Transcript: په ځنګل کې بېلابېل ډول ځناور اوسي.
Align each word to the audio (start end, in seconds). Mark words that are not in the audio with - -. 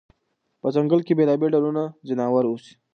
په 0.61 0.67
ځنګل 0.75 0.99
کې 1.05 1.13
بېلابېل 1.17 1.51
ډول 1.63 1.77
ځناور 2.07 2.43
اوسي. 2.47 2.73